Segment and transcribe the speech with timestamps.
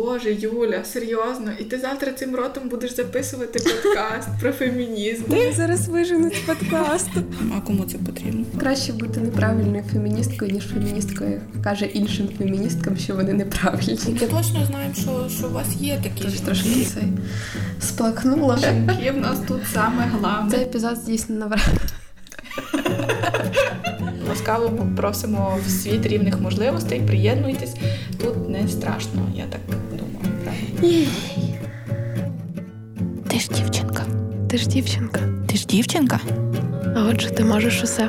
[0.00, 5.24] Боже, Юля, серйозно, і ти завтра цим ротом будеш записувати подкаст про фемінізм.
[5.24, 7.22] Ти зараз виженуть з подкасту.
[7.56, 8.44] А кому це потрібно?
[8.60, 13.98] Краще бути неправильною феміністкою, ніж феміністкою, яка каже іншим феміністкам, що вони неправильні.
[14.08, 17.08] Ми точно знаємо, що, що у вас є такі Тож трошки цей
[17.80, 18.56] сплакнула.
[18.56, 19.10] жінки.
[19.10, 20.50] В нас тут саме головне.
[20.50, 21.54] Цей епізод здійснено в
[24.28, 27.00] Ласкаво попросимо в світ рівних можливостей.
[27.06, 27.74] Приєднуйтесь.
[28.22, 29.60] Тут не страшно, я так
[30.80, 30.88] Ти
[33.38, 34.06] ж дівчинка.
[34.50, 35.20] Ти ж дівчинка.
[35.48, 36.20] Ти ж дівчинка?
[36.96, 38.08] А отже, ти можеш усе.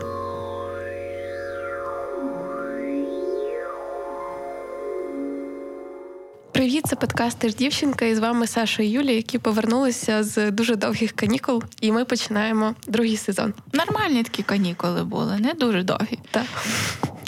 [6.51, 10.51] Привіт, це подкаст «Ти ж дівчинка, і з вами Саша і Юлія, які повернулися з
[10.51, 13.53] дуже довгих канікул, і ми починаємо другий сезон.
[13.73, 16.19] Нормальні такі канікули були, не дуже довгі.
[16.31, 16.45] Так.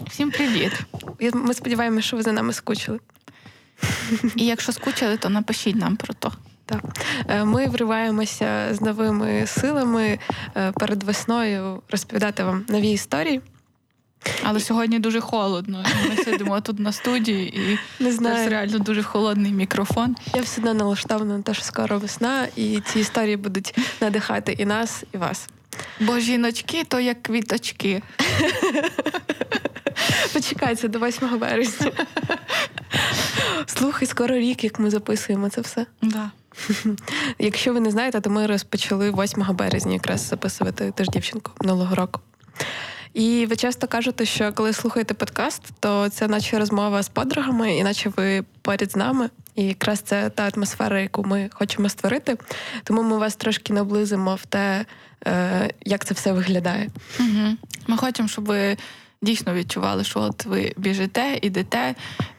[0.09, 0.71] Всім привіт.
[1.33, 2.99] Ми сподіваємося, що ви за нами скучили.
[4.35, 6.31] І якщо скучили, то напишіть нам про то.
[6.65, 6.81] Так,
[7.27, 10.19] Е, ми вриваємося з новими силами
[10.55, 13.41] е, перед весною розповідати вам нові історії.
[14.43, 15.85] Але сьогодні дуже холодно.
[16.09, 20.15] Ми сидимо тут на студії, і Не це знаю, реально дуже холодний мікрофон.
[20.35, 24.65] я все одно налаштована на те, що скоро весна, і ці історії будуть надихати і
[24.65, 25.47] нас, і вас.
[25.99, 28.01] Бо жіночки то як квіточки.
[30.33, 31.91] Почекайте до 8 березня.
[33.65, 35.85] Слухай, скоро рік, як ми записуємо це все.
[36.01, 36.31] Да.
[37.39, 42.19] Якщо ви не знаєте, то ми розпочали 8 березня якраз записувати теж дівчинку минулого року.
[43.13, 47.83] І ви часто кажете, що коли слухаєте подкаст, то це наче розмова з подругами, і
[47.83, 49.29] наче ви поряд з нами.
[49.55, 52.37] І якраз це та атмосфера, яку ми хочемо створити.
[52.83, 54.85] Тому ми вас трошки наблизимо в те,
[55.27, 56.89] е, як це все виглядає.
[57.19, 57.57] Угу.
[57.87, 58.77] Ми хочемо, щоб ви
[59.21, 61.95] дійсно відчували, що от ви біжите, ідете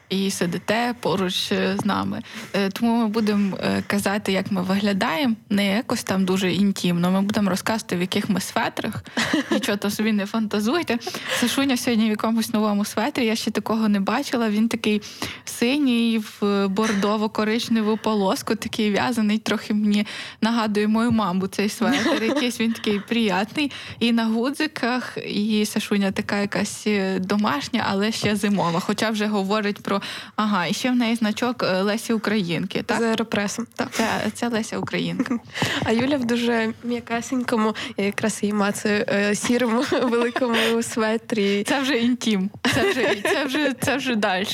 [0.08, 2.22] і сидите поруч е, з нами.
[2.52, 7.10] Е, Тому ми будемо е, казати, як ми виглядаємо, не якось там дуже інтімно.
[7.10, 9.04] Ми будемо розказувати, в яких ми светрах.
[9.50, 10.98] Нічого то собі не фантазуйте.
[11.40, 13.26] Сашуня сьогодні в якомусь новому светрі.
[13.26, 14.50] Я ще такого не бачила.
[14.50, 15.02] Він такий
[15.44, 20.06] синій в бордово-коричневу полоску, такий в'язаний, трохи мені
[20.40, 22.24] нагадує мою маму цей светр.
[22.24, 23.72] Якийсь він такий приятний.
[23.98, 26.86] І на гудзиках, і Сашуня така якась
[27.18, 28.80] домашня, але ще зимова.
[28.80, 30.02] Хоча вже говорить про
[30.36, 32.82] ага, і ще в неї значок е, Лесі Українки.
[32.82, 32.98] Так?
[32.98, 33.66] З аеропресом.
[33.74, 33.88] Так.
[33.90, 35.38] Це, це Леся Українка.
[35.84, 41.98] А Юля в дуже м'якасенькому, я якраз її мацаю, е, сірому великому светрі, Це вже
[41.98, 42.50] інтім.
[42.74, 44.46] Це вже це вже це вже далі.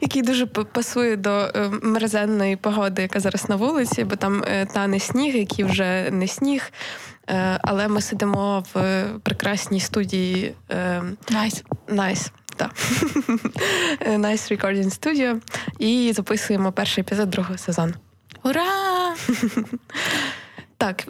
[0.00, 4.44] який дуже пасує до е, мерзенної погоди, яка зараз на вулиці, бо там
[4.74, 6.72] тане сніг, який вже не сніг.
[7.62, 10.54] Але ми сидимо в прекрасній студії
[11.30, 11.64] Nice.
[11.88, 12.24] Nice.
[12.24, 12.41] Так.
[12.60, 15.40] Е, Nice Recording Studio
[15.78, 17.94] і записуємо перший епізод другого сезону.
[18.44, 19.14] Ура!
[20.76, 21.04] Так,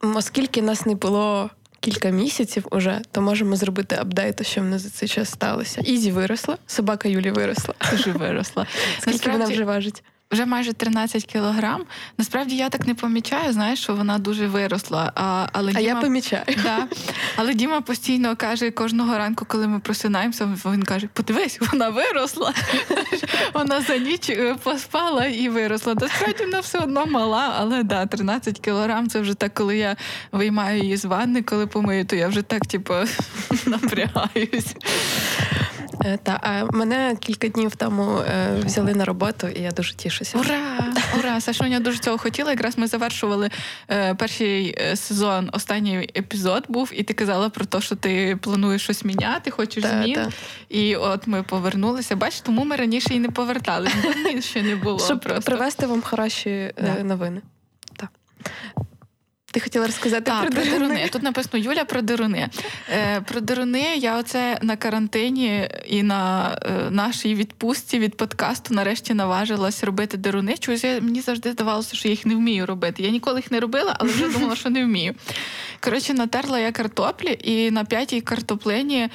[0.00, 4.90] оскільки нас не було кілька місяців уже, то можемо зробити апдейт, що в нас за
[4.90, 5.80] цей час сталося.
[5.80, 7.74] Ізі виросла, собака Юлі виросла.
[7.90, 8.66] Дуже виросла.
[9.00, 10.02] Скільки вона вже важить?
[10.30, 11.82] Вже майже 13 кілограм.
[12.18, 15.12] Насправді я так не помічаю, знаєш, що вона дуже виросла.
[15.14, 15.88] А, але А Діма...
[15.88, 16.44] я помічаю.
[16.62, 16.88] Да.
[17.36, 22.54] Але Діма постійно каже кожного ранку, коли ми просинаємося, він каже: подивись, вона виросла.
[23.54, 25.94] Вона за ніч е, поспала і виросла.
[25.94, 29.96] Насправді вона все одно мала, але да, 13 кілограм це вже так, коли я
[30.32, 32.94] виймаю її з ванни, коли помию, то я вже так, типу,
[33.66, 34.74] напрягаюсь.
[36.04, 40.38] Е, Та а мене кілька днів тому е, взяли на роботу, і я дуже тішуся.
[40.38, 40.84] Ура!
[41.18, 41.40] Ура!
[41.40, 42.50] Сашуня дуже цього хотіла.
[42.50, 43.50] Якраз ми завершували
[43.90, 49.04] е, перший сезон, останній епізод був, і ти казала про те, що ти плануєш щось
[49.04, 50.14] міняти, хочеш Та, змін.
[50.14, 50.28] та.
[50.68, 52.16] І от ми повернулися.
[52.16, 53.88] Бач, тому ми раніше і не повертали.
[54.40, 54.98] ще не було.
[54.98, 55.42] Щоб просто.
[55.42, 57.02] привезти вам хороші Да.
[57.04, 57.40] новини.
[57.96, 58.08] Так.
[59.52, 60.78] Ти хотіла розказати Так, про про дируни?
[60.88, 61.08] дируни.
[61.12, 62.48] Тут написано Юля про дируни.
[62.92, 69.14] Е, про дируни я оце на карантині і на е, нашій відпустці від подкасту нарешті
[69.14, 70.56] наважилась робити дируни.
[70.58, 73.02] Чогось я- мені завжди здавалося, що я їх не вмію робити.
[73.02, 75.14] Я ніколи їх не робила, але вже думала, що не вмію.
[75.80, 79.08] Коротше, натерла я картоплі, і на п'ятій картоплині.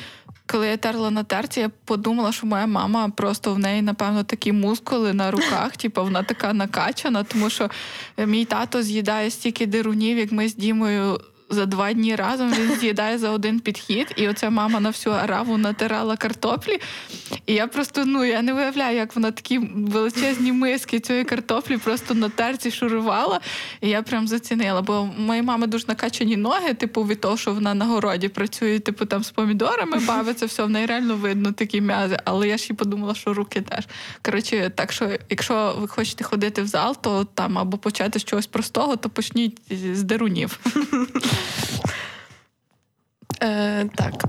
[0.47, 4.51] Коли я терла на терці, я подумала, що моя мама просто в неї, напевно, такі
[4.51, 7.69] мускули на руках, типу вона така накачана, тому що
[8.17, 11.19] мій тато з'їдає стільки дирунів, як ми з Дімою
[11.49, 15.57] за два дні разом він з'їдає за один підхід, і оця мама на всю араву
[15.57, 16.79] натирала картоплі.
[17.45, 22.13] І я просто ну я не уявляю, як вона такі величезні миски цієї картоплі просто
[22.13, 23.39] на терці шурувала.
[23.81, 24.81] І я прям зацінила.
[24.81, 29.05] Бо моїй мами дуже накачані ноги, типу, від того, що вона на городі працює, типу
[29.05, 32.17] там з помідорами бавиться, все в неї реально видно такі м'язи.
[32.25, 33.87] Але я ж і подумала, що руки теж.
[34.21, 38.47] Коротше, так що, якщо ви хочете ходити в зал, то там або почати з чогось
[38.47, 39.61] простого, то почніть
[39.93, 40.59] з дерунів.
[43.43, 44.25] Е, Так.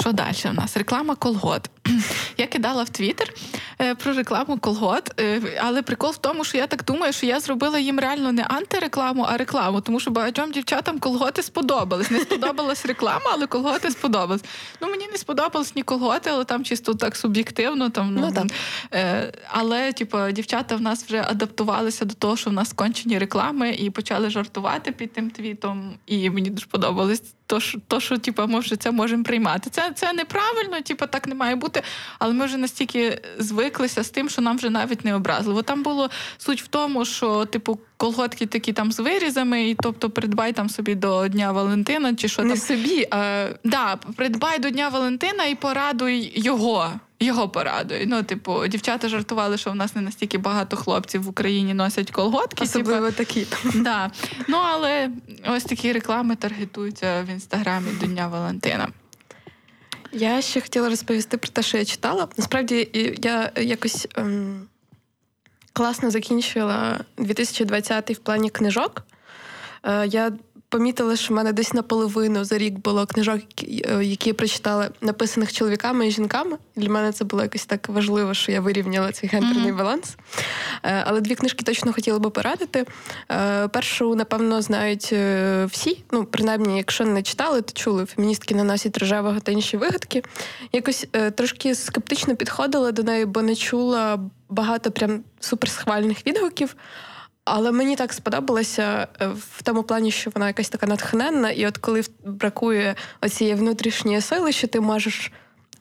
[0.00, 0.76] Що далі у нас?
[0.76, 1.70] Реклама колгот.
[2.38, 3.34] Я кидала в Твіттер
[3.80, 7.40] е, про рекламу колгот, е, але прикол в тому, що я так думаю, що я
[7.40, 12.10] зробила їм реально не антирекламу, а рекламу, тому що багатьом дівчатам колготи сподобались.
[12.10, 14.44] Не сподобалась реклама, але колготи сподобались.
[14.80, 17.90] Ну мені не сподобались ні колготи, але там чисто так суб'єктивно.
[17.90, 18.46] Там ну, ну.
[18.94, 23.70] Е, але типу, дівчата в нас вже адаптувалися до того, що в нас кончені реклами,
[23.70, 25.94] і почали жартувати під тим твітом.
[26.06, 29.70] І мені дуже подобалось то, що, то, що типу, ми вже це можемо приймати.
[29.70, 31.71] Це це неправильно, типу, так не має бути.
[32.18, 35.62] Але ми вже настільки звиклися з тим, що нам вже навіть не образливо.
[35.62, 40.52] Там було суть в тому, що типу колготки такі там з вирізами, і тобто придбай
[40.52, 42.58] там собі до Дня Валентина чи що не там.
[42.58, 46.92] собі, а да, придбай до Дня Валентина і порадуй його.
[47.20, 48.06] Його порадує.
[48.06, 52.64] Ну, типу, дівчата жартували, що в нас не настільки багато хлопців в Україні носять колготки.
[52.64, 53.18] Особливо типу.
[53.18, 53.46] такі.
[53.74, 54.10] Да.
[54.48, 55.10] Ну, але
[55.48, 58.88] ось такі реклами таргетуються в інстаграмі до Дня Валентина.
[60.12, 62.28] Я ще хотіла розповісти про те, що я читала.
[62.36, 62.88] Насправді
[63.22, 64.68] я якось ем,
[65.72, 69.02] класно закінчила 2020 в плані книжок.
[69.82, 70.32] Е, я
[70.72, 73.40] помітила, що в мене десь наполовину за рік було книжок,
[74.02, 76.56] які я прочитала, написаних чоловіками і жінками.
[76.76, 79.76] Для мене це було якось так важливо, що я вирівняла цей гендерний mm-hmm.
[79.76, 80.16] баланс.
[80.82, 82.86] Е, але дві книжки точно хотіла би порадити.
[83.30, 86.04] Е, першу, напевно, знають е, всі.
[86.12, 90.22] Ну, принаймні, якщо не читали, то чули феміністки наносять рожевого та інші вигадки.
[90.72, 96.76] Якось трошки скептично підходила до неї, бо не чула багато прям суперсхвальних відгуків.
[97.44, 101.78] Але мені так сподобалося е, в тому плані, що вона якась така натхненна, і от
[101.78, 105.32] коли бракує оцієї внутрішньої сили, що ти можеш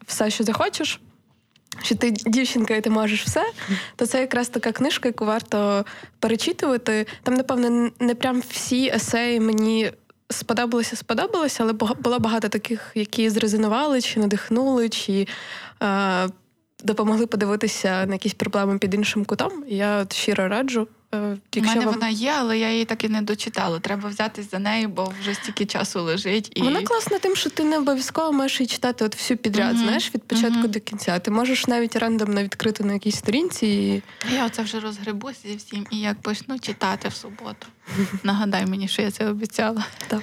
[0.08, 1.02] все, що захочеш,
[1.84, 3.44] що ти дівчинка, і ти можеш все,
[3.96, 5.86] то це якраз така книжка, яку варто
[6.19, 7.08] перечитувати.
[7.24, 9.92] Там, напевно, не прям всі есеї мені
[10.30, 15.28] сподобалися, сподобалися, але було багато таких, які зрезонували, чи надихнули, чи.
[15.84, 16.30] Е-
[16.84, 19.64] Допомогли подивитися на якісь проблеми під іншим кутом.
[19.68, 20.88] Я от щиро раджу.
[21.13, 21.94] Е, У мене вам...
[21.94, 23.80] вона є, але я її так і не дочитала.
[23.80, 26.52] Треба взятись за неї, бо вже стільки часу лежить.
[26.56, 26.62] І...
[26.62, 29.84] Вона класна тим, що ти не обов'язково маєш її читати от всю підряд, mm-hmm.
[29.84, 30.68] знаєш, від початку mm-hmm.
[30.68, 31.19] до кінця.
[31.19, 33.68] Ти можеш навіть рандомно відкрити на якійсь сторінці.
[33.68, 34.04] І...
[34.36, 37.68] Я оце вже розгребуся зі всім і як почну читати в суботу.
[38.24, 39.86] Нагадай мені, що я це обіцяла.
[40.07, 40.22] Так.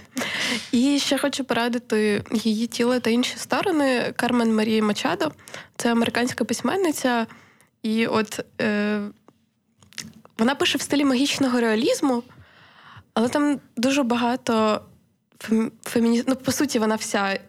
[0.73, 4.12] І ще хочу порадити її тіло та інші сторони.
[4.17, 5.32] Кармен Марії Мачадо.
[5.76, 7.26] Це американська письменниця.
[7.82, 9.00] І от е,
[10.38, 12.23] вона пише в стилі магічного реалізму,
[13.14, 14.82] але там дуже багато
[15.85, 16.25] феміні...
[16.26, 17.40] Ну, по суті, вона вся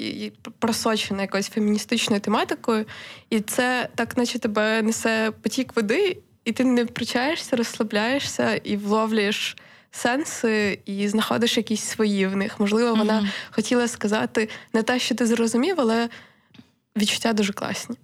[0.60, 2.86] просочена якоюсь феміністичною тематикою,
[3.30, 9.58] і це так, наче тебе несе потік води, і ти не втручаєшся, розслабляєшся і вловлюєш
[9.92, 12.60] сенси, і знаходиш якісь свої в них.
[12.60, 13.52] Можливо, вона mm-hmm.
[13.52, 16.10] хотіла сказати не те, що ти зрозумів, але
[16.98, 17.96] відчуття дуже класні.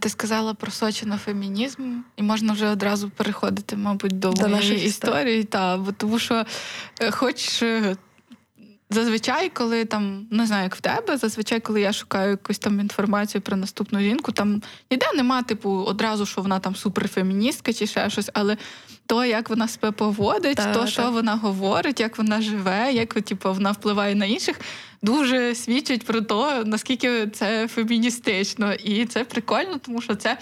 [0.00, 5.44] Ти сказала про Сочина фемінізм, і можна вже одразу переходити, мабуть, до, до моєї історії.
[5.44, 6.44] Та, бо тому що,
[7.00, 7.96] е, хоч е,
[8.90, 13.42] зазвичай, коли там не знаю, як в тебе, зазвичай, коли я шукаю якусь там інформацію
[13.42, 18.30] про наступну жінку, там ніде нема, типу, одразу, що вона там суперфеміністка чи ще щось,
[18.34, 18.56] але
[19.08, 23.52] то, як вона себе поводить, та, то, що вона говорить, як вона живе, як типу,
[23.52, 24.60] вона впливає на інших,
[25.02, 28.74] дуже свідчить про те, наскільки це феміністично.
[28.74, 30.38] І це прикольно, тому що це.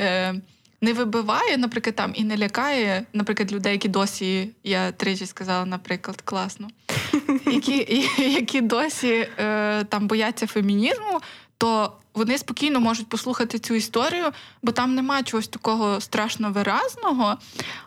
[0.00, 0.34] Е,
[0.80, 6.20] не вибиває, наприклад, там і не лякає, наприклад, людей, які досі, я тричі сказала, наприклад,
[6.20, 6.68] класно,
[7.46, 11.20] які які досі е, там бояться фемінізму,
[11.62, 14.24] то вони спокійно можуть послухати цю історію,
[14.62, 17.38] бо там нема чогось такого страшно виразного,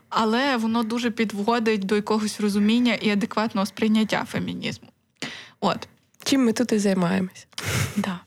[0.10, 4.88] але воно дуже підводить до якогось розуміння і адекватного сприйняття фемінізму.
[5.60, 5.88] От.
[6.24, 7.48] Чим ми тут і займаємось?
[7.96, 8.20] Да.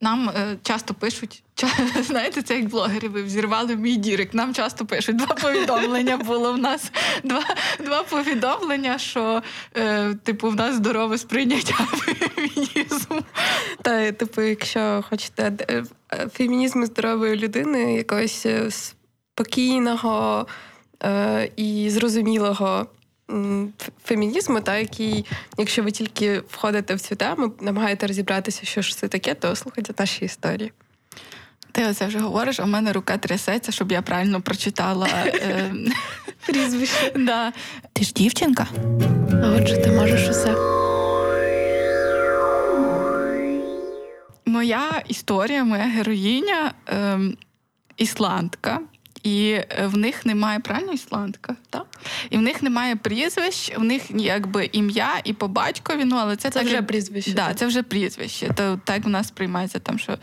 [0.00, 1.42] Нам е, часто пишуть,
[2.02, 4.34] знаєте, це як блогери, ви взірвали мій дірик.
[4.34, 6.16] Нам часто пишуть два повідомлення.
[6.16, 6.92] Було в нас
[7.24, 7.44] два
[7.84, 9.42] два повідомлення, що
[9.76, 11.74] е, типу в нас здорове сприйняття
[12.34, 13.22] фемінізму.
[13.82, 15.84] Та, типу, якщо хочете е,
[16.32, 20.46] фемінізму здорової людини, якогось е, спокійного
[21.02, 22.86] е, і зрозумілого
[24.04, 25.24] фемінізму, та який,
[25.58, 29.94] якщо ви тільки входите в цю тему, намагаєте розібратися, що ж це таке, то слухайте
[29.98, 30.72] наші історії.
[31.74, 35.74] Ти оце вже говориш, а в мене рука трясеться, щоб я правильно прочитала е,
[36.46, 37.12] прізвище.
[37.16, 37.52] Да.
[37.92, 38.66] Ти ж дівчинка?
[39.56, 40.54] Отже, ти можеш усе.
[44.46, 47.18] Моя історія, моя героїня е,
[47.96, 48.80] ісландка.
[49.22, 51.86] І е, в них немає правильно ісландка, так?
[52.30, 56.50] І в них немає прізвищ, в них якби ім'я і по батькові, ну але це,
[56.50, 57.32] це так, вже прізвище.
[57.32, 57.56] Да, так.
[57.56, 58.50] Це вже прізвище.
[58.56, 60.18] То так в нас приймається там, що,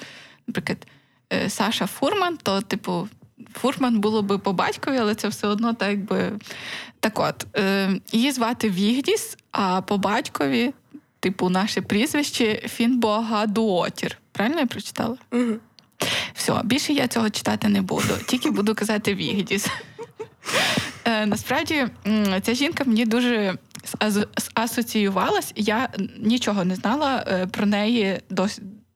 [0.48, 0.88] наприклад,
[1.48, 3.08] Саша Фурман, то, типу,
[3.54, 6.32] Фурман було би по батькові, але це все одно так якби.
[7.00, 10.74] Так от, е, її звати Вігдіс, а по батькові,
[11.20, 14.18] типу, наше прізвище Фіннбогадоуттір.
[14.32, 15.18] Правильно я прочитала?
[15.32, 15.54] Угу.
[16.34, 19.68] Все, більше я цього читати не буду, тільки буду казати Вігдіс.
[21.06, 21.88] Е, насправді,
[22.42, 23.58] ця жінка мені дуже
[24.54, 28.48] асоціювалась, я нічого не знала е, про неї до,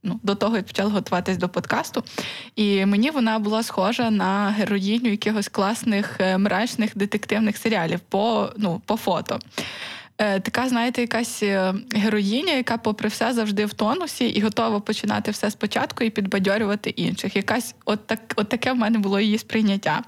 [0.05, 2.03] ну, до того, як почала готуватись до подкасту.
[2.55, 8.81] І мені вона була схожа на героїню якихось класних е, мрачних детективних серіалів по, ну,
[8.85, 9.39] по фото.
[10.17, 15.31] Е, така, знаєте, якась е, героїня, яка, попри все, завжди в тонусі і готова починати
[15.31, 17.35] все спочатку і підбадьорювати інших.
[17.35, 20.03] Якась от так, от таке в мене було її сприйняття.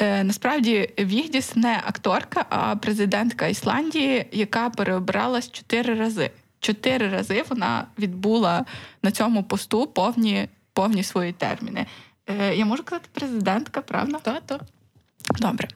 [0.00, 6.30] Насправді, Вігдіс не акторка, а президентка Ісландії, яка переобиралась чотири рази.
[6.60, 8.64] Чотири рази вона відбула
[9.02, 11.86] на цьому посту повні повні свої терміни.
[12.26, 14.18] Е, Я можу казати президентка, правда?
[14.18, 14.60] Так, так.
[15.38, 15.68] Добре.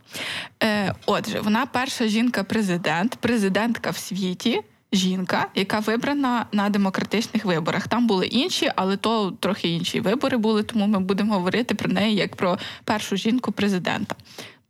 [0.62, 4.62] Е, Отже, вона перша жінка-президент, президентка в світі.
[4.94, 7.88] Жінка, яка вибрана на демократичних виборах.
[7.88, 12.16] Там були інші, але то трохи інші вибори були, тому ми будемо говорити про неї
[12.16, 14.14] як про першу жінку-президента.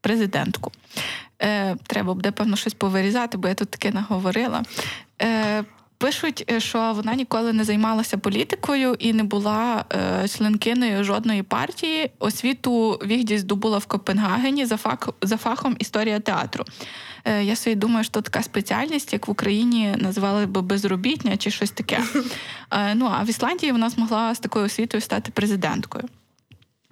[0.01, 0.73] Президентку.
[1.43, 4.63] Е, Треба буде, певно, щось повирізати, бо я тут таке наговорила.
[5.23, 5.65] Е,
[6.03, 12.11] Пишуть, е, що вона ніколи не займалася політикою і не була е, членкиною жодної партії.
[12.19, 16.65] Освіту Вігді здобула в Копенгагені за фах, за фахом історія театру.
[17.25, 21.71] Е, я собі думаю, що така спеціальність, як в Україні називали би безробітня чи щось
[21.71, 21.99] таке.
[22.71, 26.05] Е, ну а в Ісландії вона змогла з такою освітою стати президенткою.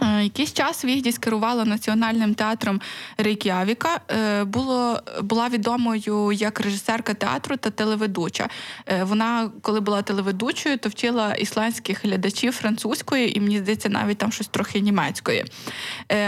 [0.02, 2.80] Е, якийсь час Вігдіс керувала національним театром
[3.18, 4.00] Рейк'явіка.
[4.10, 8.48] Е, було була відомою як режисерка театру та телеведуча.
[8.86, 14.32] Е, вона, коли була телеведучою, то вчила ісландських глядачів французької, і мені здається, навіть там
[14.32, 15.44] щось трохи німецької.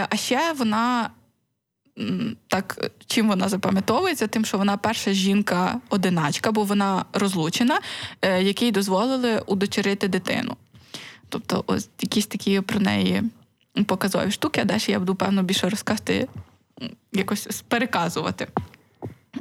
[0.09, 1.09] А ще вона.
[2.47, 7.79] Так, чим вона запам'ятовується, тим, що вона перша жінка-одиначка, бо вона розлучена,
[8.21, 10.55] якій дозволили удочерити дитину.
[11.29, 13.23] Тобто, ось якісь такі про неї
[13.85, 16.27] показові штуки, а далі я буду, певно, більше розказати,
[17.13, 18.47] якось переказувати.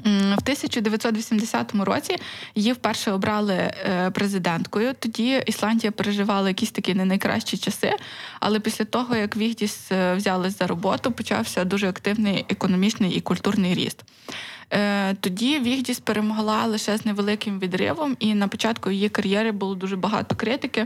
[0.04, 2.16] В 1980 році
[2.54, 4.94] її вперше обрали е, президенткою.
[4.98, 7.92] Тоді Ісландія переживала якісь такі не найкращі часи.
[8.40, 13.74] Але після того, як Вігдіс е, взялись за роботу, почався дуже активний економічний і культурний
[13.74, 14.04] ріст.
[14.72, 19.96] Е, тоді Вігдіс перемогла лише з невеликим відривом, і на початку її кар'єри було дуже
[19.96, 20.84] багато критики.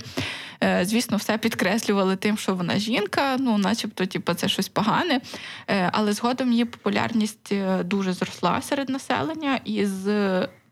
[0.62, 5.20] Е, звісно, все підкреслювали тим, що вона жінка, ну, начебто, типу, це щось погане.
[5.68, 10.06] Е, але згодом її популярність дуже зросла серед населення і з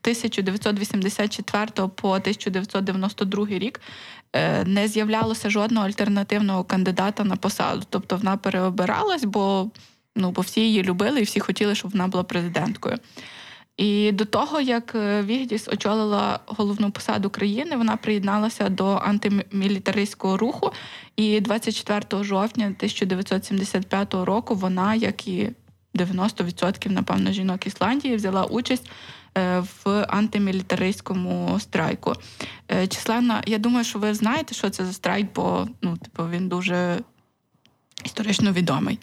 [0.05, 3.81] 1984 по 1992 рік
[4.65, 7.83] не з'являлося жодного альтернативного кандидата на посаду.
[7.91, 9.71] Тобто вона переобиралась, бо
[10.17, 12.99] Ну, бо всі її любили і всі хотіли, щоб вона була президенткою.
[13.77, 20.73] І до того, як е, Вігдіс очолила головну посаду країни, вона приєдналася до антимілітаристського руху.
[21.17, 25.51] І 24 жовтня 1975 року вона, як і
[25.95, 28.91] 90% напевно жінок Ісландії, взяла участь
[29.39, 32.13] е, в антимілітаристському страйку.
[32.73, 36.49] Е, численна, я думаю, що ви знаєте, що це за страйк, бо ну, типу, він
[36.49, 36.99] дуже
[38.05, 38.99] історично відомий.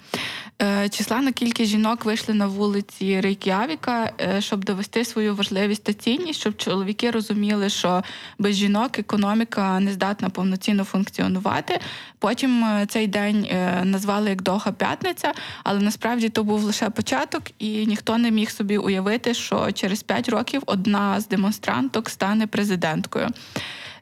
[0.62, 6.40] Е, численна кількість жінок вийшли на вулиці Рейк'явіка, е, щоб довести свою важливість та цінність,
[6.40, 8.04] щоб чоловіки розуміли, що
[8.40, 11.80] без жінок економіка не здатна повноцінно функціонувати.
[12.20, 13.48] Потім е, цей день
[13.84, 18.78] назвали як Довга п'ятниця, але насправді то був лише початок, і ніхто не міг собі
[18.78, 23.28] уявити, що через п'ять років одна з демонстранток стане президенткою.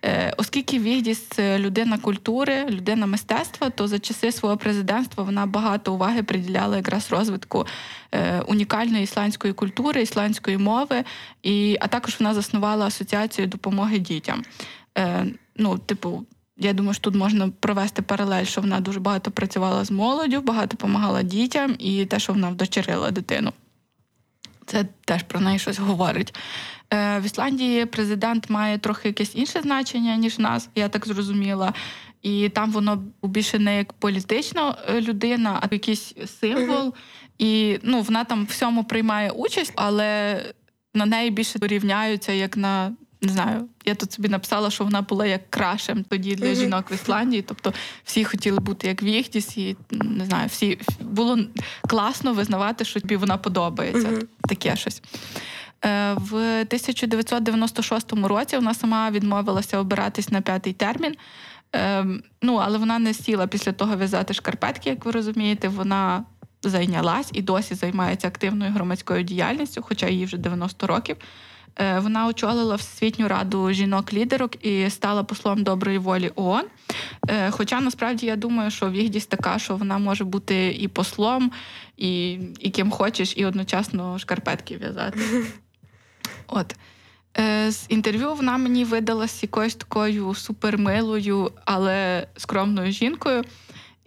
[0.05, 6.23] Е, оскільки Вігдіс людина культури, людина мистецтва, то за часи свого президентства вона багато уваги
[6.23, 7.67] приділяла якраз розвитку
[8.11, 11.03] е, унікальної ісландської культури, ісландської мови,
[11.43, 14.43] і а також вона заснувала асоціацію допомоги дітям.
[14.97, 15.25] Е,
[15.55, 16.25] ну, типу.
[16.61, 20.67] Я думаю, що тут можна провести паралель, що вона дуже багато працювала з молоддю, багато
[20.67, 23.53] допомагала дітям, і те, що вона вдочерила дитину.
[24.69, 26.35] Це теж про неї щось говорить.
[26.93, 31.73] Е, В Ісландії президент має трохи якесь інше значення, ніж в нас, я так зрозуміла.
[32.21, 36.93] І там воно більше не як політична е, людина, а якийсь символ.
[37.37, 40.41] І ну, вона там всьому приймає участь, але
[40.93, 42.91] на неї більше порівняються як на.
[43.21, 46.93] Не знаю, я тут собі написала, що вона була як крашем тоді для жінок в
[46.93, 47.41] Ісландії.
[47.41, 47.73] Тобто
[48.03, 51.39] всі хотіли бути як Віхтіс, і не знаю, всі було
[51.89, 54.19] класно визнавати, що тобі вона подобається.
[54.41, 55.01] Таке щось.
[55.85, 61.15] Е, в 1996 році вона сама відмовилася обиратись на п'ятий термін.
[61.73, 65.67] Ем, ну, але вона не сіла після того в'язати шкарпетки, як ви розумієте.
[65.67, 66.23] Вона
[66.63, 71.17] зайнялась і досі займається активною громадською діяльністю, хоча їй вже 90 років.
[71.75, 76.65] Е, вона очолила Всесвітню раду жінок-лідерок і стала послом доброї волі ООН.
[77.27, 81.51] Е, хоча насправді я думаю, що Вігдість така, що вона може бути і послом,
[81.97, 85.19] і і ким хочеш, і одночасно шкарпетки в'язати.
[86.47, 86.75] От.
[87.37, 93.43] Е, з інтерв'ю вона мені видалась якоюсь такою супермилою, але скромною жінкою.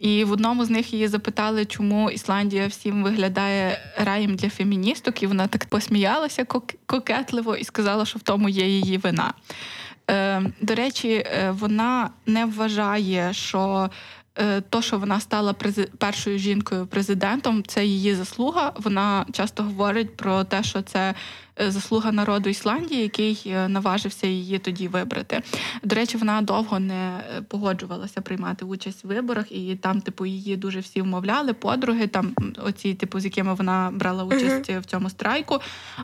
[0.02, 5.26] І в одному з них її запитали, чому Ісландія всім виглядає раєм для феміністок, і
[5.26, 6.44] вона так посміялася
[6.86, 9.32] кокетливо і сказала, що в тому є її вина.
[10.10, 13.90] Е, До речі, е, вона не вважає, що
[14.70, 15.54] то, що вона стала
[15.98, 18.72] першою жінкою президентом, це її заслуга.
[18.76, 21.14] Вона часто говорить про те, що це
[21.60, 25.42] е, заслуга народу Ісландії, який е, наважився її тоді вибрати.
[25.82, 30.80] До речі, вона довго не погоджувалася приймати участь в виборах, і там, типу, її дуже
[30.80, 32.34] всі вмовляли, подруги, там
[32.64, 34.80] оці, типу, з якими вона брала участь uh-huh.
[34.80, 35.58] в цьому страйку.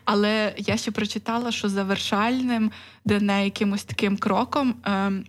[0.04, 2.70] Але я ще прочитала, що завершальним
[3.04, 5.24] для неї якимось таким кроком, ем,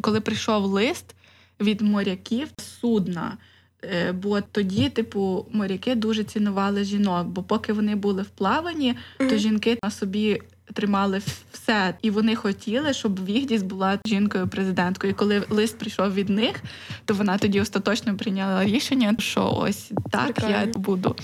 [0.00, 1.14] коли прийшов лист
[1.60, 2.48] від моряків
[2.80, 3.36] судна.
[3.84, 9.36] Е, бо тоді, типу, моряки дуже цінували жінок, бо поки вони були в плаванні, то
[9.36, 10.40] жінки на собі
[10.74, 15.12] тримали все, і вони хотіли, щоб Вігдіс була жінкою-президенткою.
[15.12, 16.56] І коли лист прийшов від них,
[17.04, 21.16] то вона тоді остаточно прийняла рішення, що ось так я буду.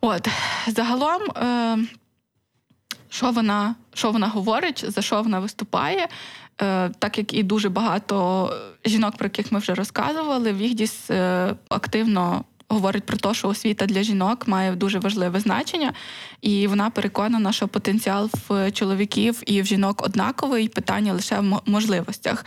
[0.00, 0.28] От
[0.66, 1.78] загалом, е,
[3.08, 6.08] що вона що вона говорить, за що вона виступає.
[6.62, 8.50] Е, так як і дуже багато
[8.84, 14.02] жінок, про яких ми вже розказували, Вігдіс е, активно говорить про те, що освіта для
[14.02, 15.92] жінок має дуже важливе значення,
[16.40, 22.44] і вона переконана, що потенціал в чоловіків і в жінок однаковий, питання лише в можливостях.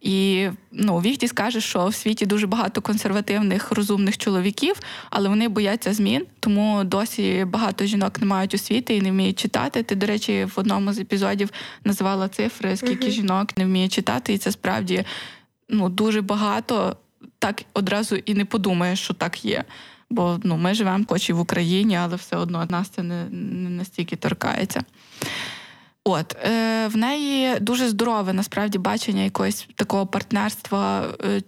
[0.00, 4.76] І ну, Віхтіс каже, що в світі дуже багато консервативних, розумних чоловіків,
[5.10, 9.82] але вони бояться змін, тому досі багато жінок не мають освіти і не вміють читати.
[9.82, 11.50] Ти, до речі, в одному з епізодів
[11.84, 13.10] називала цифри, скільки uh-huh.
[13.10, 15.04] жінок не вміє читати, і це справді
[15.68, 16.96] ну, дуже багато
[17.44, 19.64] так одразу і не подумаєш, що так є.
[20.10, 23.70] Бо ну, ми живемо хоч і в Україні, але все одно нас це не, не
[23.70, 24.84] настільки торкається.
[26.04, 31.42] От е, в неї дуже здорове насправді бачення якогось такого партнерства е,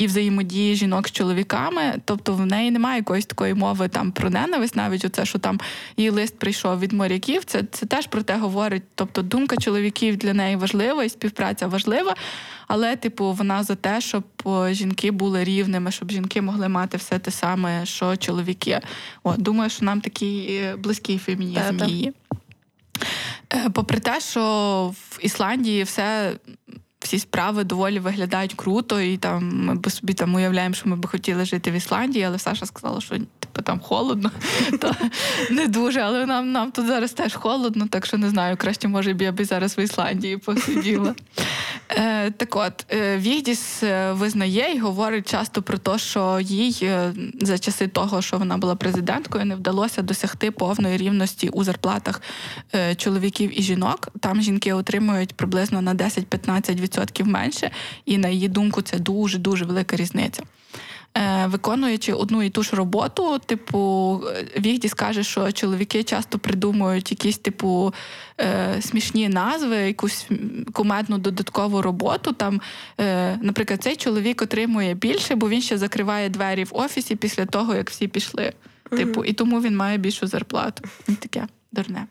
[0.00, 2.00] і взаємодії жінок з чоловіками.
[2.04, 5.60] Тобто в неї немає якоїсь такої мови там про ненависть, навіть оце, що там
[5.96, 7.44] її лист прийшов від моряків.
[7.44, 8.82] Це це теж про те говорить.
[8.94, 12.14] Тобто думка чоловіків для неї важлива і співпраця важлива.
[12.68, 14.24] Але, типу, вона за те, щоб
[14.70, 18.80] жінки були рівними, щоб жінки могли мати все те саме, що чоловіки.
[19.22, 22.12] От, Думаю, що нам такий е, близький фемінізм її.
[23.52, 26.32] Е, попри те, що в Ісландії все
[27.10, 31.08] всі справи доволі виглядають круто, і там ми би собі там уявляємо, що ми би
[31.08, 34.30] хотіли жити в Ісландії, але Саша сказала, що типу там холодно,
[34.80, 34.94] то
[35.50, 36.00] не дуже.
[36.00, 39.32] Але нам нам тут зараз теж холодно, так що не знаю, краще може б я
[39.32, 41.14] би зараз в Ісландії посиділа.
[41.96, 47.12] Е, Так от е, Вігдіс е, визнає і говорить часто про те, що їй е,
[47.40, 52.22] за часи того, що вона була президенткою, не вдалося досягти повної рівності у зарплатах
[52.96, 54.08] чоловіків і жінок.
[54.20, 57.70] Там жінки отримують приблизно на 10-15% менше,
[58.04, 60.42] і на її думку, це дуже дуже велика різниця.
[61.18, 64.20] Е, виконуючи одну і ту ж роботу, типу,
[64.58, 67.94] Вігді скаже, що чоловіки часто придумують якісь типу
[68.40, 70.28] е, смішні назви, якусь
[70.72, 72.32] кумедну додаткову роботу.
[72.32, 72.60] Там,
[73.00, 77.74] е, Наприклад, цей чоловік отримує більше, бо він ще закриває двері в офісі після того,
[77.74, 78.52] як всі пішли.
[78.90, 80.84] Типу, і тому він має більшу зарплату.
[81.20, 82.06] Таке дурне.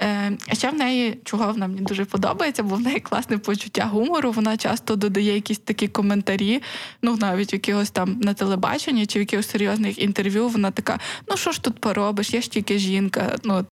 [0.00, 3.84] Е, а ще в неї, чого вона мені дуже подобається, бо в неї класне почуття
[3.84, 4.32] гумору.
[4.32, 6.62] Вона часто додає якісь такі коментарі,
[7.02, 10.48] ну навіть якогось там на телебаченні чи в якихось серйозних інтерв'ю.
[10.48, 12.34] Вона така: ну що ж тут поробиш?
[12.34, 13.36] Я ж тільки жінка.
[13.44, 13.66] Ну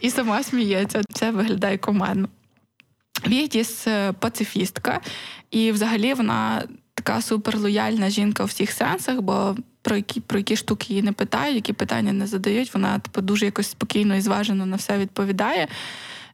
[0.00, 1.02] і сама сміється.
[1.12, 2.28] Це виглядає командно.
[3.26, 5.00] Вігдіс е, пацифістка,
[5.50, 6.62] і взагалі вона
[7.02, 11.54] така суперлояльна жінка у всіх сенсах, бо про які про які штуки її не питають,
[11.54, 12.74] які питання не задають.
[12.74, 15.68] Вона типу, дуже якось спокійно і зважено на все відповідає.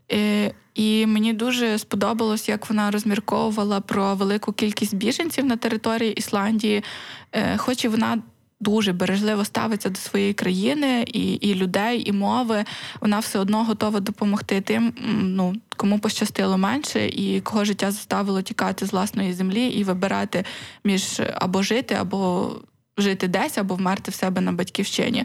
[0.09, 6.85] І, і мені дуже сподобалось, як вона розмірковувала про велику кількість біженців на території Ісландії,
[7.33, 8.18] е, хоч і вона.
[8.61, 12.64] Дуже бережливо ставиться до своєї країни і і людей, і мови.
[13.01, 14.92] Вона все одно готова допомогти тим,
[15.23, 20.44] ну кому пощастило менше, і кого життя заставило тікати з власної землі і вибирати
[20.85, 22.51] між або жити, або
[22.98, 25.24] жити десь або вмерти в себе на батьківщині.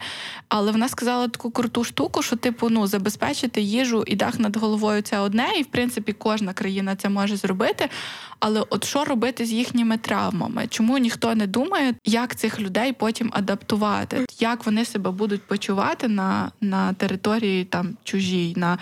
[0.49, 5.01] Але вона сказала таку круту штуку, що типу ну забезпечити їжу і дах над головою
[5.01, 7.89] це одне, і в принципі кожна країна це може зробити.
[8.39, 10.67] Але от що робити з їхніми травмами?
[10.69, 16.51] Чому ніхто не думає, як цих людей потім адаптувати, як вони себе будуть почувати на
[16.61, 18.77] на території там чужій, на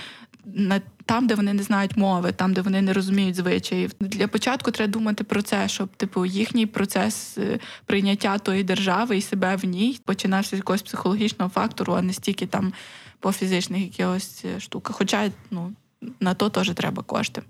[0.46, 3.92] на там, де вони не знають мови, там, де вони не розуміють звичаїв.
[4.00, 9.22] Для початку треба думати про це, щоб типу їхній процес е, прийняття тої держави і
[9.22, 12.74] себе в ній починався з якогось психологічного фактору, а не стільки там
[13.20, 14.96] по фізичних якихось е, штуках.
[14.96, 15.74] Хоча ну,
[16.20, 17.42] на то теж треба кошти.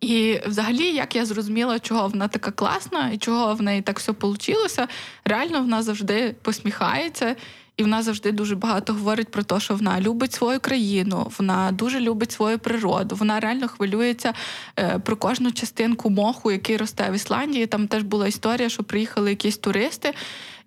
[0.00, 4.12] І взагалі, як я зрозуміла, чого вона така класна і чого в неї так все
[4.20, 4.86] вийшло,
[5.24, 7.36] реально вона завжди посміхається
[7.78, 12.00] і вона завжди дуже багато говорить про те, що вона любить свою країну, вона дуже
[12.00, 13.16] любить свою природу.
[13.16, 14.34] Вона реально хвилюється
[14.78, 17.66] е, про кожну частинку моху, який росте в Ісландії.
[17.66, 20.14] Там теж була історія, що приїхали якісь туристи.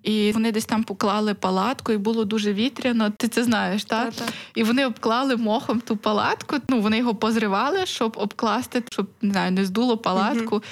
[0.04, 3.10] І вони десь там поклали палатку, і було дуже вітряно.
[3.10, 4.14] Ти це знаєш, так?
[4.14, 4.34] так?
[4.56, 6.56] І вони обклали мохом ту палатку.
[6.70, 10.56] Ну вони його позривали, щоб обкласти, щоб не знаю, не здуло палатку.
[10.56, 10.64] uh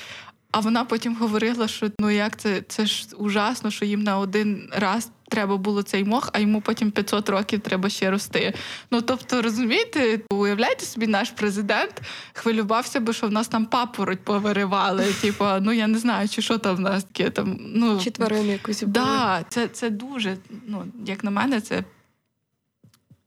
[0.52, 4.70] А вона потім говорила, що ну як це це ж ужасно, що їм на один
[4.72, 8.54] раз треба було цей мох, а йому потім 500 років треба ще рости.
[8.92, 12.02] Ну тобто, розумієте, уявляйте собі, наш президент
[12.34, 15.14] хвилювався би, що в нас там папороть повиривали.
[15.22, 17.58] Типу, ну я не знаю, чи що там в нас таке там.
[17.60, 18.94] Ну чи тварини якусь були.
[18.94, 20.38] Да, це, це дуже.
[20.68, 21.84] Ну як на мене, це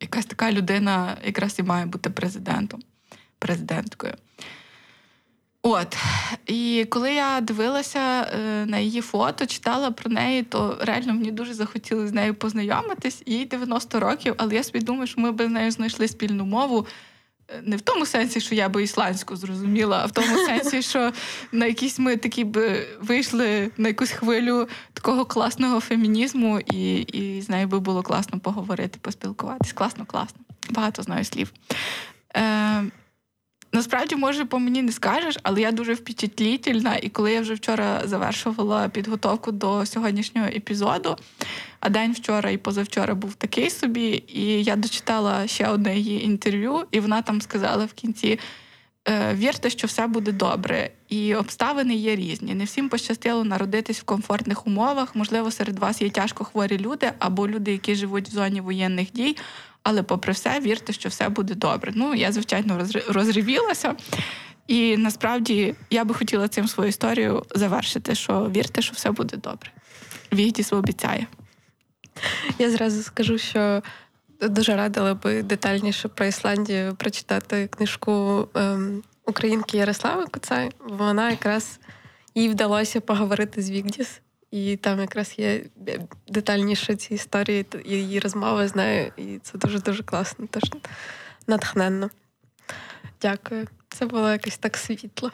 [0.00, 2.82] якась така людина, якраз і має бути президентом,
[3.38, 4.14] президенткою.
[5.62, 5.96] От
[6.46, 11.55] і коли я дивилася е, на її фото, читала про неї, то реально мені дуже
[11.55, 13.22] захотілося з нею познайомитись.
[13.27, 16.87] Їй 90 років, але я собі думаю, що ми б з нею знайшли спільну мову.
[17.48, 21.12] Е, не в тому сенсі, що я би ісландську зрозуміла, а в тому сенсі, що
[21.53, 27.48] на якісь ми такі б вийшли на якусь хвилю такого класного фемінізму, і і з
[27.48, 29.72] нею би було класно поговорити, поспілкуватись.
[29.72, 30.40] Класно, класно.
[30.70, 31.53] Багато знаю слів.
[32.37, 32.85] Е,
[33.74, 36.96] Насправді, може, по мені не скажеш, але я дуже впечатлітельна.
[37.02, 41.16] І коли я вже вчора завершувала підготовку до сьогоднішнього епізоду,
[41.80, 46.85] а день вчора і позавчора був такий собі, і я дочитала ще одне її інтерв'ю,
[46.90, 48.38] і вона там сказала в кінці:
[49.08, 52.54] «Е, вірте, що все буде добре, і обставини є різні.
[52.54, 55.16] Не всім пощастило народитись в комфортних умовах.
[55.16, 59.37] Можливо, серед вас є тяжко хворі люди або люди, які живуть в зоні воєнних дій.
[59.82, 61.92] Але, попри все, вірте, що все буде добре.
[61.94, 63.94] Ну, я, звичайно, розривілася.
[64.66, 69.70] І насправді я би хотіла цим свою історію завершити, що вірте, що все буде добре.
[70.32, 71.26] Вігдіс обіцяє.
[72.58, 73.82] Я зразу скажу, що
[74.40, 80.70] дуже радила би детальніше про Ісландію прочитати книжку ем, українки Ярослави Куцай.
[80.88, 81.78] Вона якраз
[82.34, 84.20] їй вдалося поговорити з Вігдіс.
[84.52, 85.60] І там якраз є
[86.28, 90.62] детальніше ці історії, її розмови з нею, і це дуже-дуже класно, теж
[91.46, 92.10] натхненно.
[93.22, 93.66] Дякую.
[93.88, 95.30] Це було якось так світло.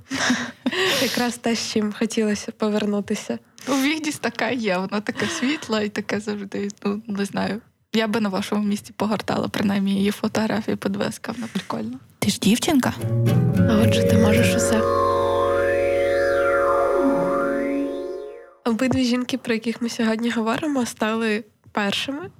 [1.02, 3.38] Якраз те, з чим хотілося повернутися.
[3.68, 7.60] У Вігдіс така є, вона така світла і таке завжди, ну не знаю.
[7.92, 11.98] Я би на вашому місці погортала, принаймні її фотографії подвеска, вона прикольна.
[12.18, 12.94] Ти ж дівчинка?
[13.70, 15.07] А отже, ти можеш усе.
[18.68, 22.30] Обидві жінки, про яких ми сьогодні говоримо, стали першими,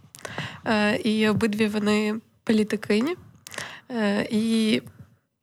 [0.67, 2.15] е, і обидві вони
[2.45, 3.17] політикині.
[3.91, 4.83] Е, і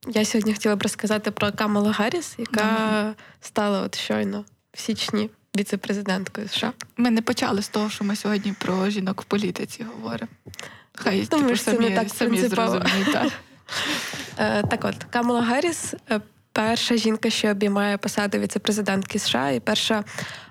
[0.08, 3.14] я сьогодні хотіла б розказати про Камалу Гарріс, яка mm-hmm.
[3.42, 6.74] стала от щойно в січні віце-президенткою США.
[6.98, 10.32] Ми не почали з того, що ми сьогодні про жінок в політиці говоримо.
[10.94, 13.14] Хай Тому типу, самі, не так самі зрозуміють.
[13.14, 13.32] Так.
[14.38, 15.94] Е, так от, Камала Гарріс
[16.56, 20.04] перша жінка, що обіймає посаду віце-президентки США, і перша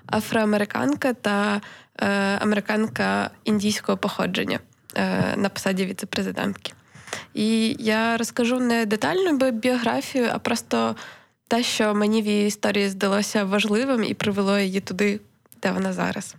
[0.07, 1.61] афроамериканка та
[1.99, 2.07] е,
[2.41, 4.59] американка індійського походження
[4.95, 6.73] е, на посаді віце-президентки.
[7.33, 10.95] І я розкажу не детальну біографію, а просто
[11.47, 15.19] те, що мені в її історії здалося важливим і привело її туди,
[15.61, 16.35] де вона зараз.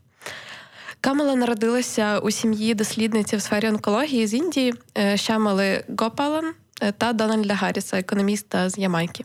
[1.00, 4.74] Камала народилася у сім'ї дослідниці в сфері онкології з Індії,
[5.16, 6.52] Шамали е, Гопалан
[6.98, 9.24] та Дональда Гарріса, економіста з Ямайки.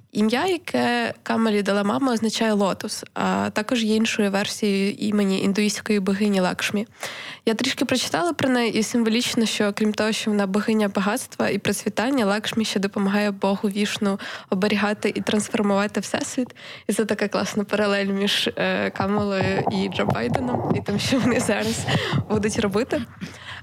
[0.11, 6.39] Ім'я, яке Камалі дала мама, означає лотос, а також є іншою версією імені індуїстської богині
[6.39, 6.87] Лакшмі.
[7.45, 11.57] Я трішки прочитала про неї і символічно, що крім того, що вона богиня багатства і
[11.57, 14.19] процвітання, Лакшмі ще допомагає Богу вішну
[14.49, 16.55] оберігати і трансформувати всесвіт.
[16.87, 21.39] І це така класна паралель між е, Камалою і Джо Байденом, і тим, що вони
[21.39, 21.85] зараз
[22.29, 23.01] будуть робити.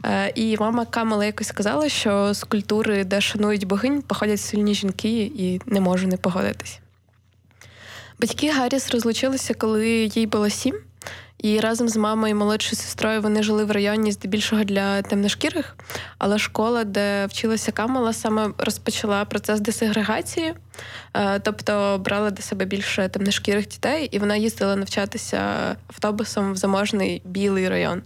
[0.05, 5.23] Е, і мама Камала якось сказала, що з культури, де шанують богинь, походять сильні жінки,
[5.23, 6.81] і не можу не погодитись.
[8.21, 10.75] Батьки Гарріс розлучилися, коли їй було сім.
[11.39, 15.77] І разом з мамою і молодшою сестрою вони жили в районі здебільшого для темношкірих.
[16.19, 20.55] Але школа, де вчилася Камала, саме розпочала процес десегрегації,
[21.15, 25.39] е, тобто брала до себе більше темношкірих дітей, і вона їздила навчатися
[25.89, 28.03] автобусом в заможний білий район.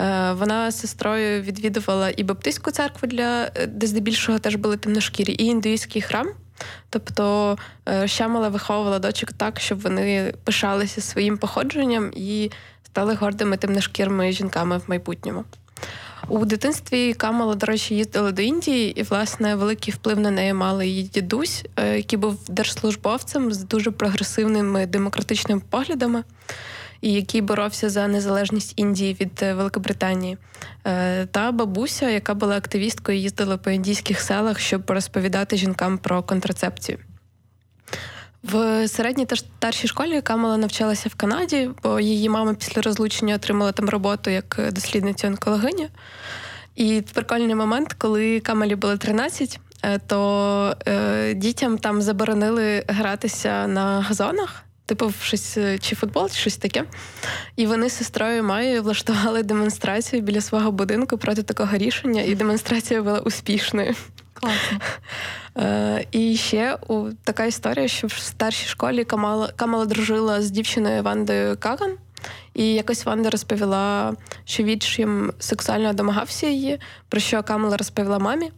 [0.00, 5.44] Е, вона з сестрою відвідувала і Баптистську церкву, для де здебільшого теж були темношкірі, і
[5.44, 6.28] індуїзький храм.
[6.90, 7.56] Тобто
[8.04, 12.50] Щамала виховувала дочок так, щоб вони пишалися своїм походженням і
[12.86, 15.44] стали гордими темношкірими жінками в майбутньому.
[16.28, 20.86] У дитинстві Камала, до речі, їздила до Індії, і, власне, великий вплив на неї мали
[20.86, 26.24] її дідусь, е, який був держслужбовцем з дуже прогресивними демократичними поглядами
[27.02, 30.38] який боровся за незалежність Індії від е, Великобританії,
[30.86, 36.98] е, та бабуся, яка була активісткою, їздила по індійських селах, щоб розповідати жінкам про контрацепцію.
[38.42, 43.72] В середній та старшій школі Камала навчалася в Канаді, бо її мама після розлучення отримала
[43.72, 45.88] там роботу як дослідниця онкологиня.
[46.76, 54.00] І прикольний момент, коли Камалі було 13, е, то е, дітям там заборонили гратися на
[54.00, 56.84] газонах типу, щось е, чи футбол, чи щось таке.
[57.56, 63.02] І вони з сестрою Майєю влаштували демонстрацію біля свого будинку проти такого рішення, і демонстрація
[63.02, 63.94] була успішною.
[64.32, 64.78] Класно.
[65.58, 71.02] Е, І ще у, така історія, що в старшій школі Камала Камала дружила з дівчиною
[71.02, 71.96] Вандою Каган.
[72.54, 78.50] І якось Ванда розповіла, що відчим сексуально домагався її, про що Камала розповіла мамі.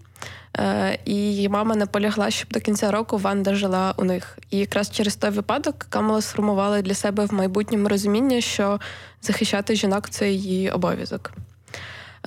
[0.59, 4.39] Е, і мама наполягла, щоб до кінця року Ванда жила у них.
[4.51, 8.81] І якраз через той випадок Камала сформувала для себе в майбутньому розуміння, що
[9.23, 11.33] захищати жінок це її обов'язок.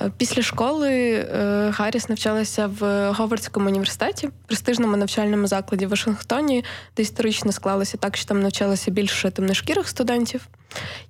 [0.00, 6.64] Е, після школи е, Гарріс навчалася в Говардському університеті, престижному навчальному закладі в Вашингтоні,
[6.96, 10.48] де історично склалося так, що там навчалося більше темношкірих студентів,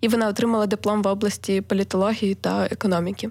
[0.00, 3.30] і вона отримала диплом в області політології та економіки.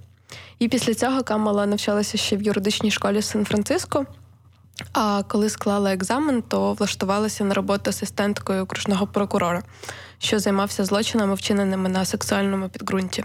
[0.59, 4.05] І після цього Камала навчалася ще в юридичній школі Сан-Франциско.
[4.93, 9.63] А коли склала екзамен, то влаштувалася на роботу асистенткою окружного прокурора
[10.23, 13.23] що займався злочинами, вчиненими на сексуальному підґрунті.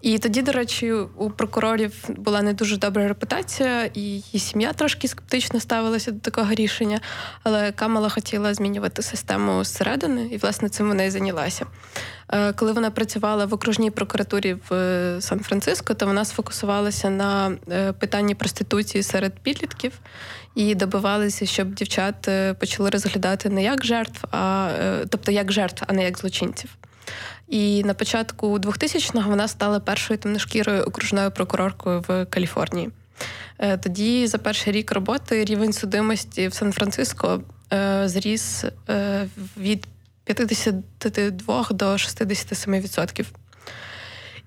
[0.00, 5.08] І тоді, до речі, у прокурорів була не дуже добра репутація, і її сім'я трошки
[5.08, 7.00] скептично ставилася до такого рішення.
[7.42, 11.66] Але Камала хотіла змінювати систему зсередини, і власне цим вона і зайнялася.
[12.32, 18.34] Е, коли вона працювала в окружній прокуратурі в Сан-Франциско, то вона сфокусувалася на е, питанні
[18.34, 19.92] проституції серед підлітків
[20.54, 25.82] і добивалися, щоб дівчат е, почали розглядати не як жертв, а е, тобто як жертв,
[25.86, 26.70] а не як злочинців.
[27.48, 32.90] І на початку 2000-го вона стала першою темношкірою окружною прокуроркою в Каліфорнії.
[33.58, 37.42] Е, тоді за перший рік роботи рівень судимості в Сан-Франциско
[38.04, 38.64] зріс
[39.56, 39.86] від
[40.24, 43.26] 52 до 67%.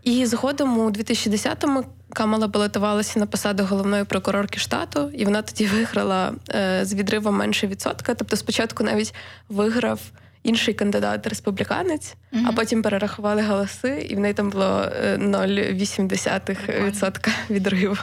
[0.03, 6.33] І згодом у 2010-му Камала балотувалася на посаду головної прокурорки штату, і вона тоді виграла
[6.49, 8.13] е, з відривом менше відсотка.
[8.13, 9.13] Тобто, спочатку навіть
[9.49, 9.99] виграв
[10.43, 12.45] інший кандидат республіканець, mm-hmm.
[12.47, 17.97] а потім перерахували голоси, і в неї там було 0,8% е, відриву.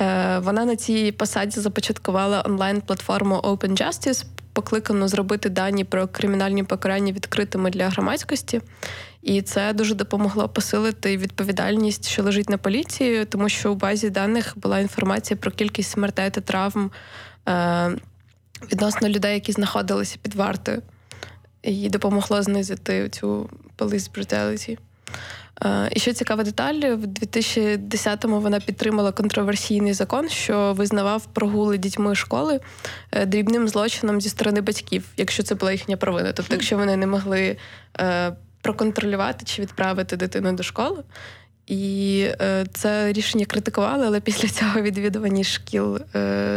[0.00, 7.12] Е, вона на цій посаді започаткувала онлайн-платформу Open Justice, покликану зробити дані про кримінальні покарання
[7.12, 8.60] відкритими для громадськості.
[9.26, 14.52] І це дуже допомогло посилити відповідальність, що лежить на поліції, тому що у базі даних
[14.56, 16.90] була інформація про кількість смертей та травм
[17.48, 17.90] е,
[18.72, 20.82] відносно людей, які знаходилися під вартою,
[21.62, 24.78] і допомогло знизити цю police brutality.
[25.64, 32.14] Е, і ще цікава деталь, в 2010-му вона підтримала контроверсійний закон, що визнавав прогули дітьми
[32.14, 32.60] школи
[33.12, 36.32] е, дрібним злочином зі сторони батьків, якщо це була їхня провина.
[36.32, 37.56] Тобто, якщо вони не могли
[38.00, 38.32] е,
[38.66, 41.02] проконтролювати чи відправити дитину до школи.
[41.66, 42.28] І
[42.72, 45.98] це рішення критикували, але після цього відвідуваність шкіл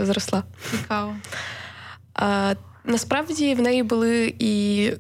[0.04, 0.44] зросла.
[0.72, 1.16] Цікаво.
[2.14, 2.54] А,
[2.86, 4.92] Насправді в неї були і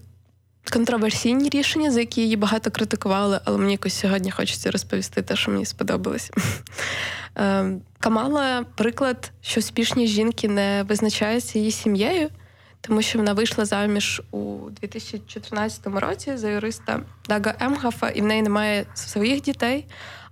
[0.73, 5.51] контроверсійні рішення, за які її багато критикували, але мені якось сьогодні хочеться розповісти те, що
[5.51, 6.31] мені сподобалось.
[7.35, 12.29] Ем, Камала приклад, що успішні жінки не визначаються її сім'єю.
[12.81, 18.41] Тому що вона вийшла заміж у 2014 році за юриста Дага Емгафа, і в неї
[18.41, 19.85] немає своїх дітей.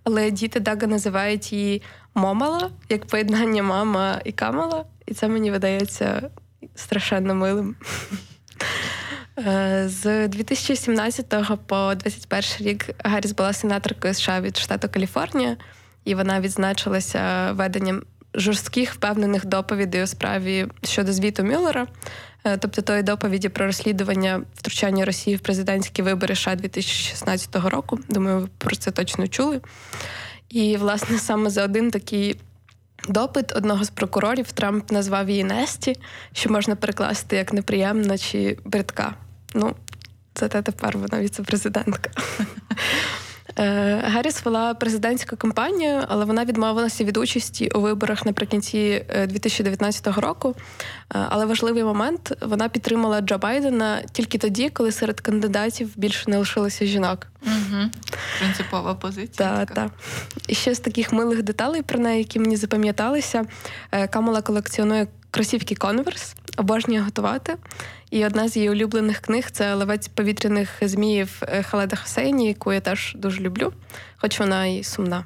[0.04, 1.82] Але діти Дага називають її
[2.14, 4.86] Момала, як поєднання мама і камала.
[5.06, 6.30] І це мені видається
[6.76, 7.76] страшенно милим.
[9.40, 11.30] Е, з 2017
[11.68, 15.58] по 2021 рік Гарріс була сенаторкою США від штату Каліфорнія,
[16.06, 21.88] і вона відзначилася веденням жорстких впевнених доповідей у справі щодо звіту Мюллера,
[22.58, 28.00] тобто тої доповіді про розслідування втручання Росії в президентські вибори США 2016 року.
[28.10, 29.62] Думаю, ви про це точно чули.
[30.50, 32.40] І, власне, саме за один такий
[33.10, 35.96] допит одного з прокурорів Трамп назвав її Несті,
[36.34, 39.14] що можна перекласти як неприємна чи бридка.
[39.54, 39.76] Ну,
[40.34, 42.10] це те тепер вона віце-президентка.
[43.60, 50.12] Е, Гарріс вела президентську кампанію, але вона відмовилася від участі у виборах наприкінці 2019 е,
[50.12, 50.56] року.
[50.58, 56.38] Е, але важливий момент вона підтримала Джо Байдена тільки тоді, коли серед кандидатів більше не
[56.38, 57.28] лишилося жінок.
[57.44, 57.84] Угу.
[58.40, 59.50] Принципова позиція.
[59.50, 59.92] Так, так.
[60.48, 63.46] І ще з таких милих деталей про неї, які мені запам'яталися,
[64.10, 67.56] Камала колекціонує кросівки Converse, обожнює готувати.
[68.12, 73.14] І одна з її улюблених книг це Ловець повітряних зміїв Халеда Хосейні, яку я теж
[73.16, 73.74] дуже люблю,
[74.18, 75.24] хоч вона і сумна.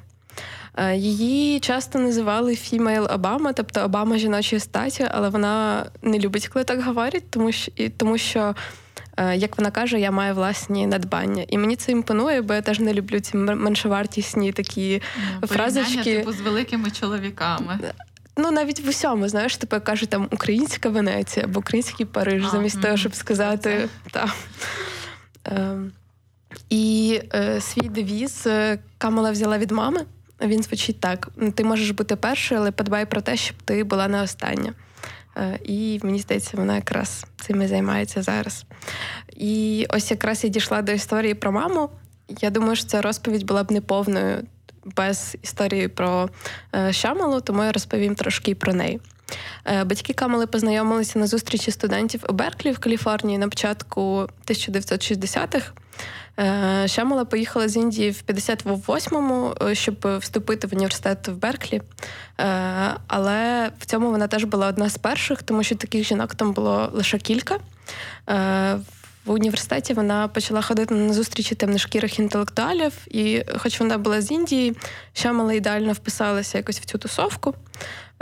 [0.76, 6.64] Е, її часто називали Female Obama, тобто Обама жіночої статі, але вона не любить, коли
[6.64, 8.54] так говорять, тому що, тому що,
[9.16, 11.44] е, як вона каже, я маю власні надбання.
[11.48, 15.02] І мені це імпонує, бо я теж не люблю ці меншовартісні такі
[15.42, 16.16] ну, фразочки.
[16.16, 17.78] типу з великими чоловіками.
[18.36, 22.76] Ну, навіть в усьому, знаєш, типу кажуть там українська Венеція або український Париж, а, замість
[22.76, 23.88] м- того, щоб сказати.
[24.10, 24.32] Та.
[25.48, 25.78] Е,
[26.70, 30.04] І е, свій девіз е, Камала взяла від мами.
[30.40, 34.22] Він звучить так: ти можеш бути першою, але подбай про те, щоб ти була не
[34.22, 34.72] остання.
[35.36, 38.64] Е, і мені здається, вона якраз цим і займається зараз.
[39.36, 41.90] І ось якраз я дійшла до історії про маму.
[42.40, 44.42] Я думаю, що ця розповідь була б неповною
[44.84, 46.28] без історії про
[46.74, 49.00] е, Шамалу, тому я розповім трошки про неї.
[49.64, 55.72] Е, батьки Камали познайомилися на зустрічі студентів у Берклі в Каліфорнії на початку 1960-х.
[56.38, 61.82] Е, Шамала поїхала з Індії в 58-му, щоб вступити в університет в Берклі.
[63.06, 66.90] Але в цьому вона теж була одна з перших, тому що таких жінок там було
[66.92, 67.58] лише кілька
[69.24, 74.76] в університеті вона почала ходити на зустрічі темношкірих інтелектуалів, і, хоч вона була з Індії,
[75.14, 77.54] Шамала ідеально вписалася якось в цю тусовку.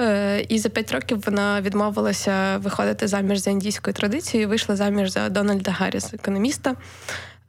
[0.00, 5.10] Е, і за п'ять років вона відмовилася виходити заміж за індійською традицією, і вийшла заміж
[5.10, 6.74] за Дональда Гарріса, економіста.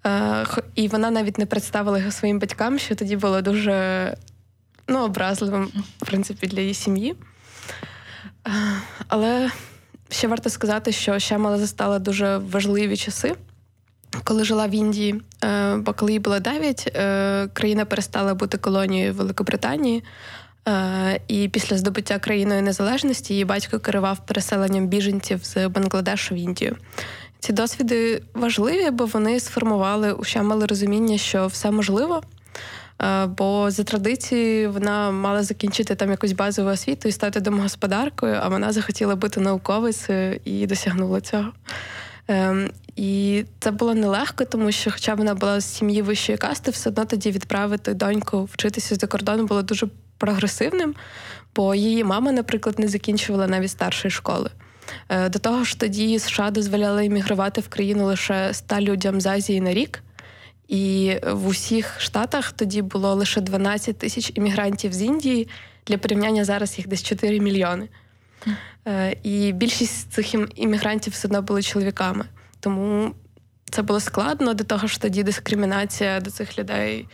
[0.06, 4.16] Е, і вона навіть не представила його своїм батькам, що тоді було дуже
[4.88, 7.16] ну, образливим, в принципі, для її сім'ї.
[8.48, 8.52] Е,
[9.08, 9.52] але
[10.12, 13.36] Ще варто сказати, що Шемала застала дуже важливі часи.
[14.24, 19.14] Коли жила в Індії, е, бо коли їй було 9, е, країна перестала бути колонією
[19.14, 20.04] Великобританії.
[20.68, 26.76] Е, і після здобуття країною незалежності її батько керував переселенням біженців з Бангладешу в Індію.
[27.40, 32.22] Ці досвіди важливі, бо вони сформували у Шамали розуміння, що все можливо,
[33.38, 38.72] бо за традицією вона мала закінчити там якусь базову освіту і стати домогосподаркою, а вона
[38.72, 41.52] захотіла бути науковицею і досягнула цього.
[42.28, 46.90] Ем, і це було нелегко, тому що, хоча вона була з сім'ї вищої касти, все
[46.90, 49.88] одно тоді відправити доньку вчитися за кордону було дуже
[50.18, 50.96] прогресивним,
[51.56, 54.50] бо її мама, наприклад, не закінчувала навіть старшої школи.
[55.10, 59.62] Е, до того ж, тоді США дозволяли іммігрувати в країну лише ста людям з Азії
[59.62, 60.04] на рік.
[60.72, 65.48] І в усіх штатах тоді було лише 12 тисяч іммігрантів з Індії.
[65.88, 67.90] Для порівняння зараз їх десь 4 мільйони.
[68.86, 69.18] Mm.
[69.24, 72.26] І більшість цих іммігрантів все одно були чоловіками.
[72.60, 73.16] Тому
[73.70, 77.08] це було складно до того, що тоді дискримінація до цих людей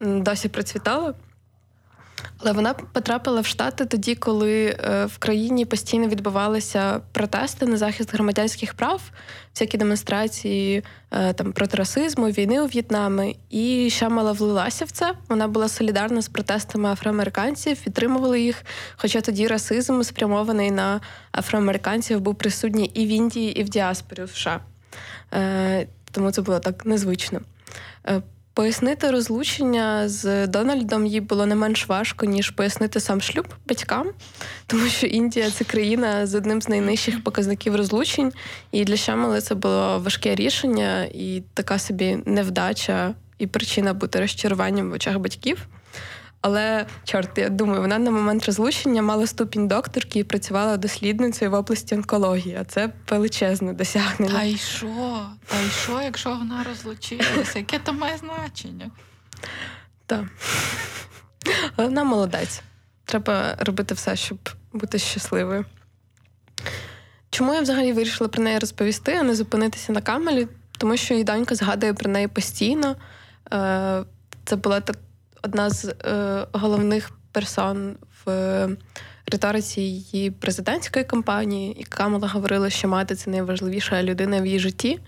[0.00, 1.14] досі процвітала.
[2.38, 8.14] Але вона потрапила в Штати тоді, коли е, в країні постійно відбувалися протести на захист
[8.14, 9.02] громадянських прав,
[9.54, 13.36] всякі демонстрації е, там проти расизму, війни у В'єтнамі.
[13.50, 15.14] І Шамала влилася в це.
[15.28, 18.64] Вона була солідарна з протестами афроамериканців, підтримувала їх.
[18.96, 21.00] Хоча тоді расизм спрямований на
[21.32, 24.60] афроамериканців був присутній і в Індії, і в діаспорі в США.
[25.34, 27.40] Е, тому це було так незвично.
[28.54, 34.10] Пояснити розлучення з Дональдом їй було не менш важко, ніж пояснити сам шлюб батькам,
[34.66, 38.32] тому що Індія це країна з одним з найнижчих показників розлучень,
[38.72, 44.90] і для Шамали це було важке рішення і така собі невдача і причина бути розчаруванням
[44.90, 45.66] в очах батьків.
[46.42, 51.54] Але чорт, я думаю, вона на момент розлучення мала ступінь докторки і працювала дослідницею в
[51.54, 52.56] області онкології.
[52.60, 54.34] А це величезне досягнення.
[54.34, 55.26] Та й що?
[55.46, 57.58] Та й що, якщо вона розлучилася?
[57.58, 58.90] Яке то має значення?
[60.06, 60.24] Так.
[61.76, 62.62] Але вона молодець.
[63.04, 64.38] Треба робити все, щоб
[64.72, 65.64] бути щасливою.
[67.30, 70.48] Чому я взагалі вирішила про неї розповісти, а не зупинитися на камелі?
[70.78, 72.96] Тому що її донька згадує про неї постійно.
[73.52, 74.04] Е,
[74.44, 74.80] це була
[75.42, 78.68] одна з е, головних персон в
[79.26, 85.00] риториці її президентської кампанії, і Камала говорила, що мати це найважливіша людина в її житті.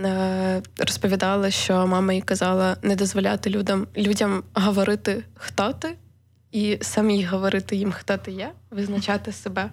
[0.00, 5.94] Е, розповідала, що мама їй казала не дозволяти людям людям говорити, хто ти,
[6.52, 9.70] і самі говорити їм, хто ти є, визначати себе.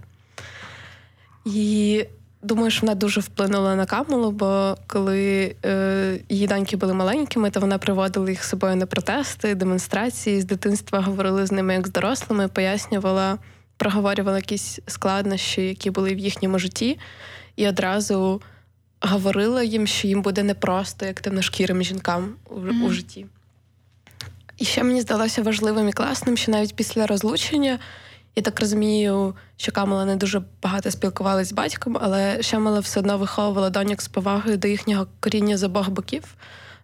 [1.46, 2.06] І
[2.46, 7.60] думаю, що вона дуже вплинула на Камалу, бо коли е, її доньки були маленькими, то
[7.60, 10.42] вона приводила їх з собою на протести, демонстрації.
[10.42, 13.38] З дитинства говорили з ними як з дорослими, пояснювала,
[13.78, 17.00] проговорювала якісь складнощі, які були в їхньому житті,
[17.56, 18.42] і одразу
[19.02, 22.86] говорила їм, що їм буде непросто, як темношкірим жінкам у, mm-hmm.
[22.86, 23.26] у житті.
[24.58, 27.80] І ще мені здалося важливим і класним, що навіть після розлучення.
[28.36, 33.18] Я так розумію, що Камала не дуже багато спілкувалася з батьком, але Шамала все одно
[33.18, 36.36] виховувала доньок з повагою до їхнього коріння з обох боків,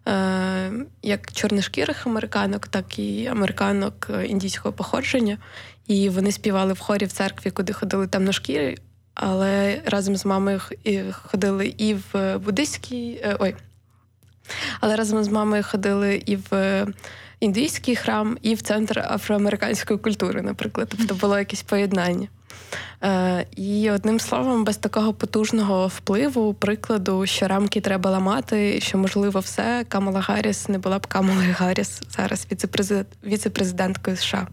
[0.08, 0.72] е,
[1.02, 5.38] як чорношкірих американок, так і американок індійського походження.
[5.86, 8.78] І вони співали в хорі в церкві, куди ходили темношкірі,
[9.14, 10.60] але разом з мамою
[11.12, 12.16] ходили і в.
[12.16, 13.54] Е, ой,
[14.80, 16.86] але разом з мамою ходили і в
[17.42, 20.94] індійський храм і в центр афроамериканської культури, наприклад.
[20.96, 22.28] Тобто було якесь поєднання.
[23.02, 29.40] Е, І одним словом, без такого потужного впливу, прикладу, що рамки треба ламати, що можливо
[29.40, 32.46] все, Камала Гарріс не була б Камалою Гарріс зараз
[33.24, 34.48] віце-президенткою США.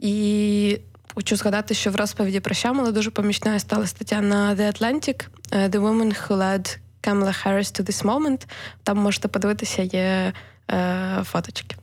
[0.00, 0.78] І
[1.14, 5.80] хочу згадати, що в розповіді про Шамала дуже помічною стала стаття на The Atlantic «The
[5.80, 8.46] Woman Who Led Kamala Harris to This Moment.
[8.82, 10.32] Там можете подивитися, є
[10.70, 11.76] е, фоточки.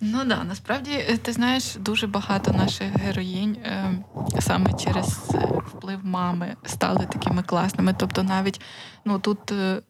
[0.00, 3.94] Ну да, насправді е, ти знаєш, дуже багато наших героїнь е,
[4.40, 7.94] саме через е, вплив мами стали такими класними.
[7.98, 8.60] Тобто, навіть
[9.04, 9.82] ну тут е,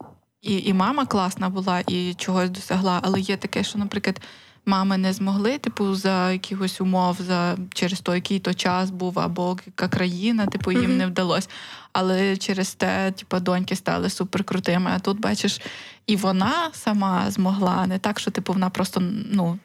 [0.42, 4.20] і, і мама класна була, і чогось досягла, але є таке, що, наприклад
[4.68, 9.58] мами не змогли, типу, за якихось умов, за через той, який то час був, або
[9.66, 10.96] яка країна, типу, їм mm-hmm.
[10.96, 11.48] не вдалося.
[11.92, 14.90] Але через те, типу, доньки стали суперкрутими.
[14.94, 15.60] А тут бачиш,
[16.06, 19.00] і вона сама змогла, не так, що типу вона просто
[19.30, 19.58] ну.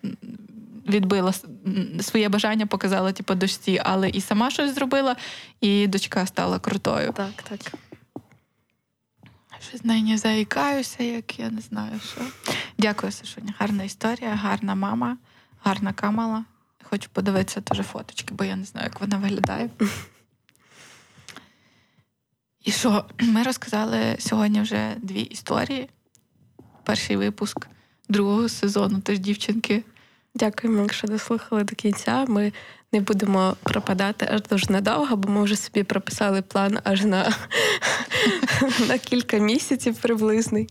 [0.88, 1.34] Відбила
[2.02, 5.16] своє бажання, показала типу, дочці, але і сама щось зробила,
[5.62, 7.14] і дочка стала крутою.
[7.14, 7.74] Так, так.
[9.70, 12.22] Щось нині заїкаюся, як я не знаю що.
[12.78, 13.54] Дякую, Сашуня.
[13.60, 15.18] Гарна історія, гарна мама,
[15.64, 16.46] гарна камала.
[16.84, 19.70] Хочу подивитися теж фоточки, бо я не знаю, як вона виглядає.
[22.64, 25.90] І що, ми розказали сьогодні вже дві історії.
[26.84, 27.68] Перший випуск
[28.10, 29.84] другого сезону, теж дівчинки.
[30.36, 32.26] Дякуємо, якщо дослухали до кінця.
[32.26, 32.54] Ми
[32.94, 37.34] не будемо пропадати аж дуже надовго, бо ми вже собі прописали план аж на
[38.88, 40.68] на кілька місяців приблизний.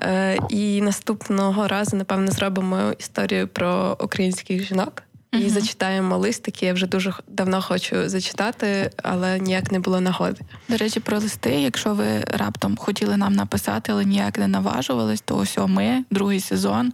[0.00, 5.02] Е, І наступного разу, напевно, зробимо історію про українських жінок.
[5.32, 10.00] І uh зачитаємо лист, який я вже дуже давно хочу зачитати, але ніяк не було
[10.00, 10.40] нагоди.
[10.68, 11.50] До речі, про листи.
[11.50, 16.92] Якщо ви раптом хотіли нам написати, але ніяк не наважувались, то ось ми, другий сезон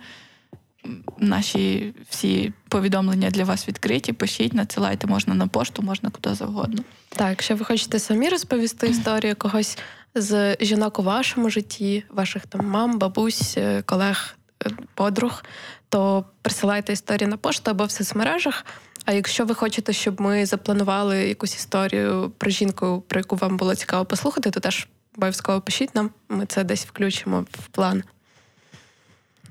[1.19, 4.13] наші всі повідомлення для вас відкриті.
[4.13, 6.83] Пишіть, надсилайте, можна на пошту, можна куди завгодно.
[7.09, 9.79] Так, якщо ви хочете самі розповісти історію когось
[10.15, 15.45] з жінок у вашому житті, ваших там мам, бабусь, е, колег, е, подруг,
[15.89, 18.67] то присилайте історії на пошту або в соцмережах.
[19.05, 23.75] А якщо ви хочете, щоб ми запланували якусь історію про жінку, про яку вам було
[23.75, 26.11] цікаво послухати, то теж обов'язково пишіть нам.
[26.29, 28.03] Ми це десь включимо в план.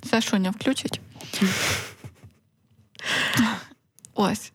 [0.09, 1.01] Сашуня включить.
[4.13, 4.51] Ось.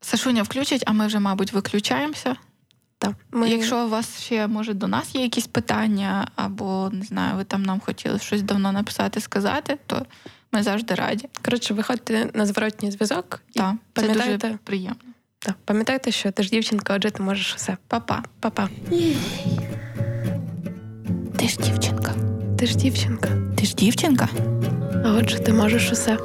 [0.00, 2.36] Сашуня включить, а ми вже, мабуть, виключаємося.
[2.98, 3.14] Так.
[3.30, 3.50] Ми...
[3.50, 7.62] Якщо у вас ще, може, до нас є якісь питання, або не знаю, ви там
[7.62, 10.06] нам хотіли щось давно написати, сказати, то
[10.52, 11.28] ми завжди раді.
[11.44, 13.42] Коротше, виходьте на зворотній зв'язок.
[13.54, 14.96] Так, це дуже приємно.
[15.38, 17.76] Так, Пам'ятайте, що ти ж дівчинка, отже, ти можеш усе.
[17.88, 18.22] Па-па.
[18.40, 18.68] Па-па.
[21.38, 22.14] Ти ж дівчинка.
[22.58, 23.28] Ти ж дівчинка.
[23.56, 24.28] Ти ж дівчинка.
[25.04, 26.18] А отже, ти можеш усе.